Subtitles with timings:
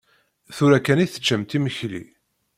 [0.55, 2.03] Tura kan i teččamt imekli.